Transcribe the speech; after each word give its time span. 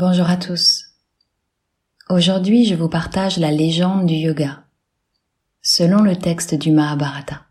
Bonjour 0.00 0.30
à 0.30 0.36
tous. 0.36 0.94
Aujourd'hui, 2.08 2.64
je 2.64 2.76
vous 2.76 2.88
partage 2.88 3.36
la 3.36 3.50
légende 3.50 4.06
du 4.06 4.14
yoga, 4.14 4.62
selon 5.60 6.02
le 6.02 6.14
texte 6.14 6.54
du 6.54 6.70
Mahabharata. 6.70 7.42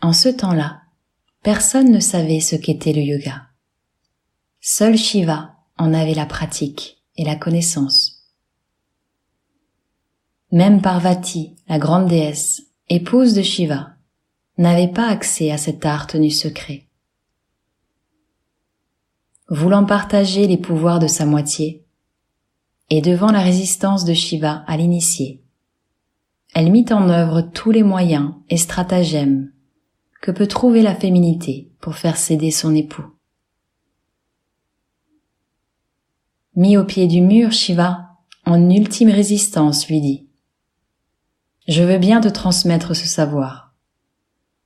En 0.00 0.14
ce 0.14 0.30
temps-là, 0.30 0.80
personne 1.42 1.92
ne 1.92 2.00
savait 2.00 2.40
ce 2.40 2.56
qu'était 2.56 2.94
le 2.94 3.02
yoga. 3.02 3.48
Seul 4.62 4.96
Shiva 4.96 5.50
en 5.76 5.92
avait 5.92 6.14
la 6.14 6.24
pratique 6.24 6.96
et 7.16 7.24
la 7.24 7.36
connaissance. 7.36 8.15
Même 10.56 10.80
Parvati, 10.80 11.54
la 11.68 11.78
grande 11.78 12.08
déesse, 12.08 12.62
épouse 12.88 13.34
de 13.34 13.42
Shiva, 13.42 13.90
n'avait 14.56 14.90
pas 14.90 15.06
accès 15.06 15.50
à 15.50 15.58
cet 15.58 15.84
art 15.84 16.06
tenu 16.06 16.30
secret. 16.30 16.88
Voulant 19.50 19.84
partager 19.84 20.46
les 20.46 20.56
pouvoirs 20.56 20.98
de 20.98 21.08
sa 21.08 21.26
moitié, 21.26 21.84
et 22.88 23.02
devant 23.02 23.32
la 23.32 23.42
résistance 23.42 24.06
de 24.06 24.14
Shiva 24.14 24.64
à 24.66 24.78
l'initier, 24.78 25.42
elle 26.54 26.72
mit 26.72 26.86
en 26.88 27.10
œuvre 27.10 27.42
tous 27.42 27.70
les 27.70 27.82
moyens 27.82 28.32
et 28.48 28.56
stratagèmes 28.56 29.52
que 30.22 30.30
peut 30.30 30.46
trouver 30.46 30.80
la 30.80 30.94
féminité 30.94 31.70
pour 31.80 31.96
faire 31.96 32.16
céder 32.16 32.50
son 32.50 32.74
époux. 32.74 33.04
Mis 36.54 36.78
au 36.78 36.84
pied 36.84 37.08
du 37.08 37.20
mur, 37.20 37.52
Shiva, 37.52 38.06
en 38.46 38.70
ultime 38.70 39.10
résistance, 39.10 39.86
lui 39.88 40.00
dit 40.00 40.25
Je 41.68 41.82
veux 41.82 41.98
bien 41.98 42.20
te 42.20 42.28
transmettre 42.28 42.94
ce 42.94 43.06
savoir. 43.06 43.74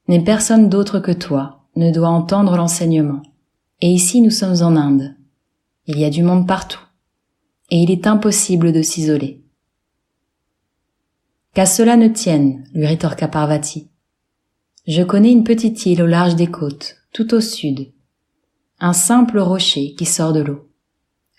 Mais 0.07 0.23
personne 0.23 0.69
d'autre 0.69 0.99
que 0.99 1.13
toi 1.13 1.65
ne 1.77 1.91
doit 1.91 2.09
entendre 2.09 2.57
l'enseignement. 2.57 3.23
Et 3.81 3.89
ici 3.89 4.21
nous 4.21 4.31
sommes 4.31 4.63
en 4.63 4.77
Inde. 4.77 5.15
Il 5.87 5.99
y 5.99 6.05
a 6.05 6.11
du 6.11 6.23
monde 6.23 6.47
partout. 6.47 6.85
Et 7.71 7.79
il 7.79 7.91
est 7.91 8.07
impossible 8.07 8.73
de 8.73 8.83
s'isoler. 8.83 9.43
Qu'à 11.55 11.67
cela 11.67 11.97
ne 11.97 12.09
tienne, 12.09 12.65
lui 12.75 12.87
rétorqua 12.87 13.29
Parvati. 13.29 13.89
Je 14.87 15.03
connais 15.03 15.33
une 15.33 15.45
petite 15.45 15.87
île 15.87 16.03
au 16.03 16.07
large 16.07 16.37
des 16.37 16.49
côtes, 16.49 16.97
tout 17.13 17.33
au 17.33 17.41
sud. 17.41 17.93
Un 18.79 18.93
simple 18.93 19.39
rocher 19.39 19.95
qui 19.95 20.05
sort 20.05 20.33
de 20.33 20.41
l'eau. 20.41 20.69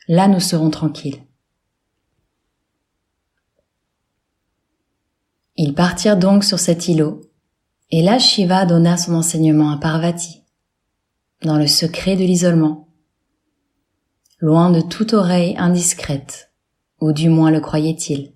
Là 0.07 0.27
nous 0.27 0.39
serons 0.39 0.69
tranquilles. 0.69 1.21
Ils 5.55 5.73
partirent 5.73 6.17
donc 6.17 6.43
sur 6.43 6.59
cet 6.59 6.87
îlot, 6.87 7.21
et 7.89 8.01
là 8.01 8.19
Shiva 8.19 8.65
donna 8.65 8.97
son 8.97 9.15
enseignement 9.15 9.71
à 9.71 9.77
Parvati, 9.77 10.43
dans 11.43 11.57
le 11.57 11.67
secret 11.67 12.15
de 12.15 12.23
l'isolement, 12.23 12.87
loin 14.39 14.71
de 14.71 14.81
toute 14.81 15.13
oreille 15.13 15.55
indiscrète, 15.57 16.51
ou 16.99 17.11
du 17.11 17.29
moins 17.29 17.51
le 17.51 17.59
croyait-il. 17.59 18.33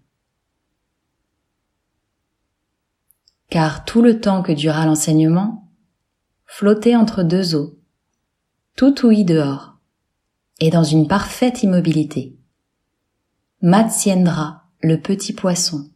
car 3.55 3.85
tout 3.85 4.01
le 4.01 4.19
temps 4.19 4.43
que 4.43 4.51
dura 4.51 4.85
l'enseignement, 4.85 5.71
flottait 6.45 6.97
entre 6.97 7.23
deux 7.23 7.55
eaux, 7.55 7.79
tout 8.75 9.05
ouïe 9.05 9.23
dehors, 9.23 9.77
et 10.59 10.69
dans 10.69 10.83
une 10.83 11.07
parfaite 11.07 11.63
immobilité. 11.63 12.37
Matsyendra, 13.61 14.63
le 14.81 14.99
petit 14.99 15.31
poisson, 15.31 15.89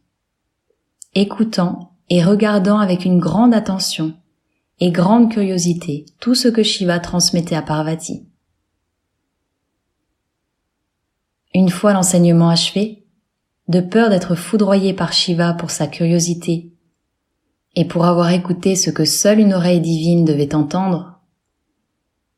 écoutant 1.14 1.92
et 2.08 2.22
regardant 2.22 2.78
avec 2.78 3.04
une 3.04 3.18
grande 3.18 3.54
attention 3.54 4.14
et 4.80 4.90
grande 4.90 5.30
curiosité 5.30 6.06
tout 6.20 6.34
ce 6.34 6.48
que 6.48 6.62
Shiva 6.62 6.98
transmettait 7.00 7.54
à 7.54 7.62
Parvati. 7.62 8.26
Une 11.54 11.68
fois 11.68 11.92
l'enseignement 11.92 12.48
achevé, 12.48 13.04
de 13.68 13.80
peur 13.80 14.10
d'être 14.10 14.34
foudroyé 14.34 14.94
par 14.94 15.12
Shiva 15.12 15.52
pour 15.54 15.70
sa 15.70 15.86
curiosité 15.86 16.72
et 17.76 17.84
pour 17.84 18.04
avoir 18.04 18.30
écouté 18.30 18.74
ce 18.74 18.90
que 18.90 19.04
seule 19.04 19.38
une 19.38 19.54
oreille 19.54 19.80
divine 19.80 20.24
devait 20.24 20.54
entendre, 20.54 21.20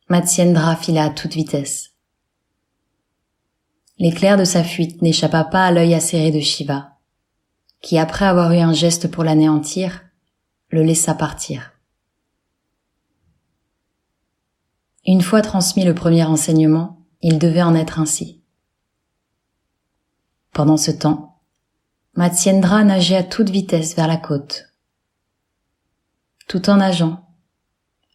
Matsyendra 0.09 0.77
fila 0.77 1.05
à 1.05 1.11
toute 1.11 1.33
vitesse. 1.33 1.93
L'éclair 3.99 4.37
de 4.37 4.45
sa 4.45 4.63
fuite 4.65 5.01
n'échappa 5.01 5.45
pas 5.45 5.65
à 5.65 5.71
l'œil 5.71 5.95
acéré 5.95 6.31
de 6.31 6.41
Shiva, 6.41 6.92
qui 7.83 7.99
après 7.99 8.25
avoir 8.25 8.53
eu 8.53 8.59
un 8.59 8.73
geste 8.73 9.11
pour 9.11 9.25
l'anéantir, 9.25 10.03
le 10.71 10.83
laissa 10.83 11.15
partir. 11.15 11.73
Une 15.05 15.21
fois 15.21 15.43
transmis 15.43 15.85
le 15.85 15.95
premier 15.95 16.25
enseignement, 16.25 17.05
il 17.21 17.39
devait 17.39 17.63
en 17.63 17.75
être 17.75 17.99
ainsi. 17.99 18.41
Pendant 20.53 20.77
ce 20.77 20.93
temps, 20.93 21.41
Matsyendra 22.15 22.85
nageait 22.85 23.17
à 23.17 23.25
toute 23.25 23.51
vitesse 23.51 23.97
vers 23.97 24.07
la 24.07 24.17
côte, 24.17 24.69
tout 26.47 26.71
en 26.71 26.77
nageant. 26.77 27.27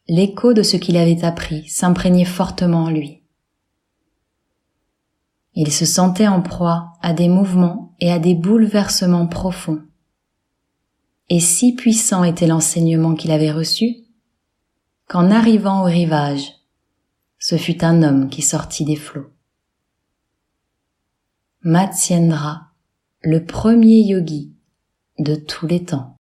L'écho 0.07 0.53
de 0.53 0.63
ce 0.63 0.78
qu'il 0.78 0.95
avait 0.95 1.25
appris 1.25 1.67
s'imprégnait 1.67 2.23
fortement 2.23 2.84
en 2.84 2.89
lui. 2.89 3.16
Il 5.59 5.72
se 5.72 5.88
sentait 5.88 6.28
en 6.28 6.44
proie 6.44 6.94
à 7.01 7.13
des 7.13 7.28
mouvements 7.28 7.95
et 8.00 8.12
à 8.12 8.19
des 8.19 8.35
bouleversements 8.35 9.25
profonds. 9.25 9.81
Et 11.29 11.40
si 11.40 11.73
puissant 11.73 12.23
était 12.23 12.45
l'enseignement 12.45 13.16
qu'il 13.16 13.31
avait 13.31 13.51
reçu, 13.51 13.96
qu'en 15.07 15.31
arrivant 15.31 15.81
au 15.81 15.85
rivage, 15.85 16.53
ce 17.40 17.57
fut 17.57 17.84
un 17.84 18.03
homme 18.03 18.29
qui 18.29 18.44
sortit 18.44 18.85
des 18.85 18.96
flots. 18.96 19.31
Matsyendra, 21.63 22.67
le 23.23 23.44
premier 23.44 24.01
yogi 24.01 24.53
de 25.17 25.34
tous 25.34 25.66
les 25.66 25.84
temps. 25.84 26.16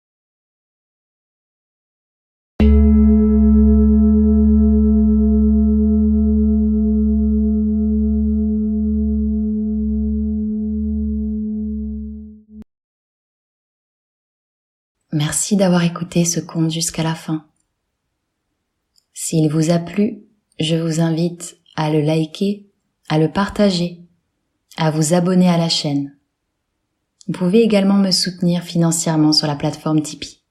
Merci 15.17 15.57
d'avoir 15.57 15.83
écouté 15.83 16.27
ce 16.27 16.41
conte 16.41 16.71
jusqu'à 16.71 17.03
la 17.03 17.15
fin. 17.15 17.47
S'il 19.15 19.51
vous 19.51 19.71
a 19.71 19.79
plu, 19.79 20.27
je 20.61 20.77
vous 20.77 21.01
invite 21.01 21.57
à 21.75 21.89
le 21.89 22.03
liker, 22.03 22.69
à 23.09 23.19
le 23.19 23.33
partager, 23.33 24.03
à 24.77 24.91
vous 24.91 25.15
abonner 25.15 25.49
à 25.49 25.57
la 25.57 25.71
chaîne. 25.71 26.15
Vous 27.27 27.33
pouvez 27.33 27.63
également 27.63 27.95
me 27.95 28.11
soutenir 28.11 28.63
financièrement 28.63 29.33
sur 29.33 29.47
la 29.47 29.57
plateforme 29.57 30.03
Tipeee. 30.03 30.43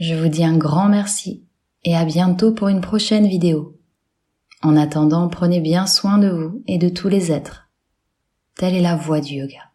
Je 0.00 0.14
vous 0.14 0.28
dis 0.28 0.46
un 0.46 0.56
grand 0.56 0.88
merci 0.88 1.44
et 1.84 1.94
à 1.94 2.06
bientôt 2.06 2.54
pour 2.54 2.68
une 2.68 2.80
prochaine 2.80 3.26
vidéo. 3.26 3.78
En 4.62 4.74
attendant, 4.74 5.28
prenez 5.28 5.60
bien 5.60 5.86
soin 5.86 6.16
de 6.16 6.30
vous 6.30 6.62
et 6.66 6.78
de 6.78 6.88
tous 6.88 7.08
les 7.08 7.30
êtres. 7.30 7.68
Telle 8.56 8.74
est 8.74 8.80
la 8.80 8.96
voie 8.96 9.20
du 9.20 9.34
yoga. 9.34 9.71